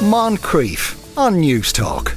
[0.00, 2.16] Moncrieff on Newstalk.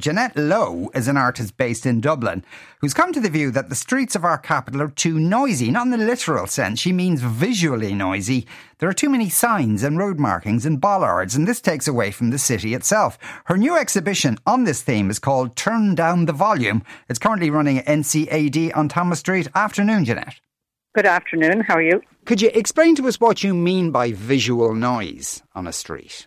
[0.00, 2.42] Jeanette Lowe is an artist based in Dublin
[2.80, 5.70] who's come to the view that the streets of our capital are too noisy.
[5.70, 8.46] Not in the literal sense, she means visually noisy.
[8.78, 12.30] There are too many signs and road markings and bollards, and this takes away from
[12.30, 13.18] the city itself.
[13.44, 16.82] Her new exhibition on this theme is called Turn Down the Volume.
[17.10, 19.48] It's currently running at NCAD on Thomas Street.
[19.54, 20.40] Afternoon, Jeanette.
[20.94, 21.60] Good afternoon.
[21.60, 22.00] How are you?
[22.24, 26.26] Could you explain to us what you mean by visual noise on a street?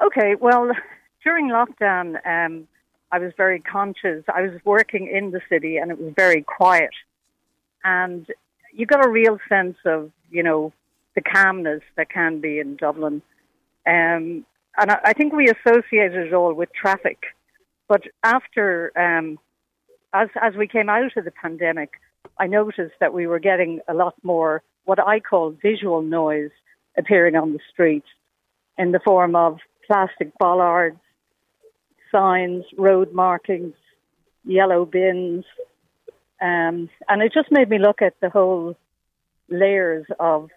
[0.00, 0.70] Okay, well,
[1.24, 2.66] during lockdown, um,
[3.12, 4.24] I was very conscious.
[4.32, 6.90] I was working in the city and it was very quiet.
[7.84, 8.26] And
[8.72, 10.72] you got a real sense of, you know,
[11.14, 13.22] the calmness that can be in Dublin.
[13.86, 17.18] Um, and I, I think we associated it all with traffic.
[17.88, 19.38] But after, um,
[20.12, 21.94] as, as we came out of the pandemic,
[22.38, 26.50] I noticed that we were getting a lot more what I call visual noise
[26.96, 28.04] appearing on the street
[28.78, 29.58] in the form of
[29.90, 31.00] plastic bollards,
[32.12, 33.74] signs, road markings,
[34.44, 35.44] yellow bins.
[36.40, 38.76] Um, and it just made me look at the whole
[39.48, 40.48] layers of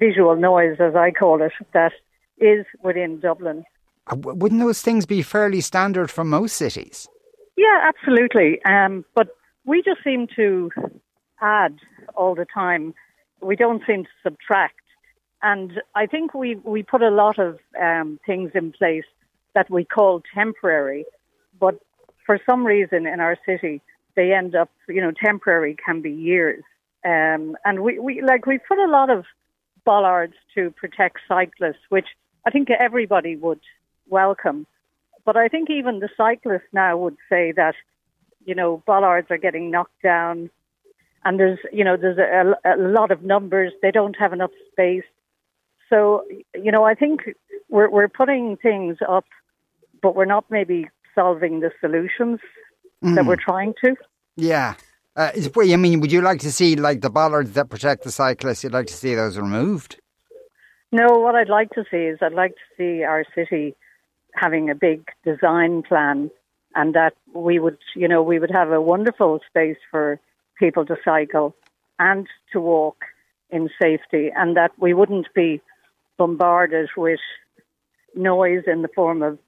[0.00, 1.92] visual noise, as I call it, that
[2.38, 3.64] is within Dublin.
[4.08, 7.08] Uh, wouldn't those things be fairly standard for most cities?
[7.56, 8.60] Yeah, absolutely.
[8.64, 9.28] Um, but
[9.64, 10.72] we just seem to
[11.40, 11.78] add
[12.16, 12.94] all the time.
[13.40, 14.80] We don't seem to subtract.
[15.44, 19.04] And I think we, we put a lot of um, things in place
[19.54, 21.04] that we call temporary,
[21.60, 21.78] but
[22.24, 23.82] for some reason in our city,
[24.16, 26.64] they end up, you know, temporary can be years.
[27.04, 29.26] Um, and we, we, like, we put a lot of
[29.84, 32.08] bollards to protect cyclists, which
[32.46, 33.60] I think everybody would
[34.08, 34.66] welcome.
[35.26, 37.74] But I think even the cyclists now would say that,
[38.46, 40.48] you know, bollards are getting knocked down
[41.22, 43.72] and there's, you know, there's a, a lot of numbers.
[43.82, 45.04] They don't have enough space.
[45.90, 47.20] So, you know, I think
[47.68, 49.24] we're, we're putting things up
[50.04, 52.38] but we're not maybe solving the solutions
[53.02, 53.14] mm.
[53.14, 53.96] that we're trying to.
[54.36, 54.74] Yeah.
[55.16, 58.62] Uh, I mean, would you like to see like the bollards that protect the cyclists?
[58.62, 59.98] You'd like to see those removed?
[60.92, 63.74] No, what I'd like to see is I'd like to see our city
[64.34, 66.30] having a big design plan,
[66.74, 70.20] and that we would, you know, we would have a wonderful space for
[70.58, 71.54] people to cycle
[71.98, 73.04] and to walk
[73.50, 75.62] in safety, and that we wouldn't be
[76.16, 77.20] bombarded with
[78.14, 79.38] noise in the form of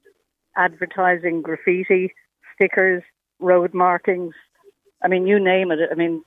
[0.55, 2.13] advertising, graffiti,
[2.53, 3.03] stickers,
[3.39, 4.33] road markings.
[5.03, 5.79] I mean, you name it.
[5.91, 6.23] I mean,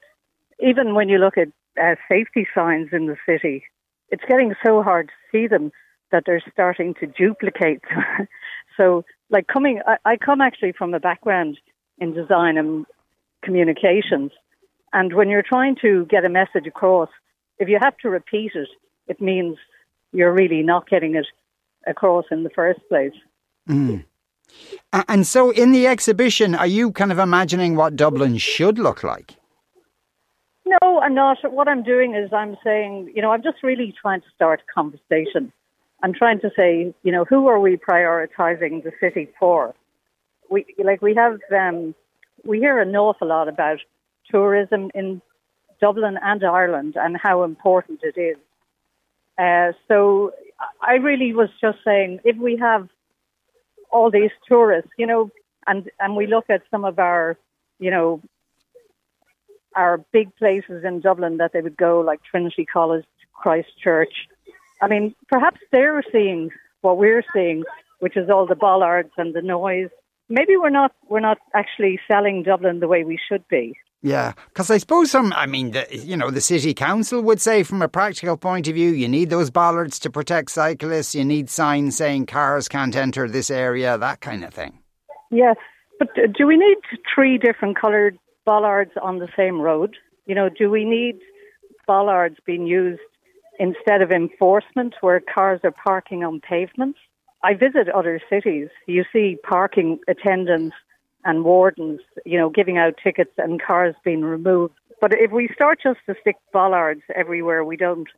[0.61, 1.49] even when you look at
[1.81, 3.65] uh, safety signs in the city,
[4.11, 5.73] it's getting so hard to see them
[6.13, 7.83] that they're starting to duplicate.
[8.77, 11.59] so, like coming, I, I come actually from a background
[11.99, 12.87] in design and
[13.43, 14.33] communications.
[14.93, 17.09] And when you're trying to get a message across,
[17.59, 18.69] if you have to repeat it,
[19.07, 19.57] it means
[20.13, 21.27] you're really not getting it
[21.87, 23.13] across in the first place.
[23.69, 24.05] Mm.
[25.09, 29.37] And so, in the exhibition, are you kind of imagining what Dublin should look like?
[30.67, 31.39] No, I'm not.
[31.53, 34.73] What I'm doing is I'm saying, you know, I'm just really trying to start a
[34.73, 35.53] conversation.
[36.03, 39.75] I'm trying to say, you know, who are we prioritizing the city for?
[40.51, 41.95] We like we have um,
[42.45, 43.79] we hear an awful lot about
[44.31, 45.21] tourism in
[45.81, 48.37] Dublin and Ireland and how important it is.
[49.41, 50.33] Uh, so
[50.83, 52.89] I really was just saying, if we have
[53.91, 55.31] all these tourists, you know,
[55.67, 57.39] and and we look at some of our,
[57.79, 58.21] you know,
[59.75, 64.13] our big places in Dublin that they would go, like Trinity College, Christchurch.
[64.83, 66.51] I mean, perhaps they're seeing
[66.83, 67.65] what we're seeing,
[68.01, 69.91] which is all the bollards and the noise.
[70.31, 73.75] Maybe we're not we're not actually selling Dublin the way we should be.
[74.03, 77.63] Yeah, because I suppose some, I mean, the, you know, the city council would say
[77.63, 81.51] from a practical point of view, you need those bollards to protect cyclists, you need
[81.51, 84.79] signs saying cars can't enter this area, that kind of thing.
[85.31, 85.57] Yes,
[85.99, 86.79] but do we need
[87.15, 89.97] three different coloured bollards on the same road?
[90.25, 91.19] You know, do we need
[91.87, 93.03] bollards being used
[93.59, 96.99] instead of enforcement where cars are parking on pavements?
[97.43, 98.69] I visit other cities.
[98.87, 100.77] You see parking attendants
[101.25, 104.75] and wardens, you know, giving out tickets and cars being removed.
[105.01, 108.09] But if we start just to stick bollards everywhere, we don't.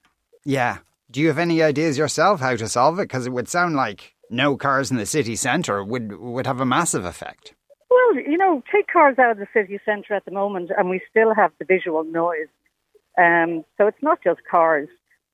[0.45, 0.79] Yeah.
[1.11, 3.03] Do you have any ideas yourself how to solve it?
[3.03, 6.67] Because it would sound like no cars in the city centre would would have a
[6.67, 7.55] massive effect.
[7.91, 11.01] Well, you know, take cars out of the city centre at the moment, and we
[11.11, 12.49] still have the visual noise.
[13.19, 14.89] Um, so it's not just cars,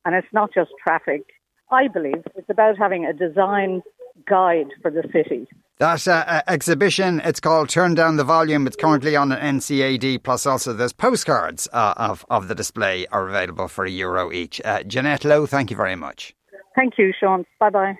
[0.04, 1.22] and it's not just traffic.
[1.70, 3.82] I believe it's about having a design
[4.28, 5.46] guide for the city.
[5.78, 8.66] That uh, exhibition, it's called Turn Down the Volume.
[8.66, 13.28] It's currently on an NCAD, plus also there's postcards uh, of, of the display are
[13.28, 14.60] available for a euro each.
[14.64, 16.34] Uh, Jeanette Lowe, thank you very much.
[16.74, 17.44] Thank you, Sean.
[17.60, 17.96] Bye bye.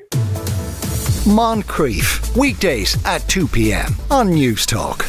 [1.28, 3.94] Moncrieff, weekdays at 2 p.m.
[4.10, 5.04] on News Talk.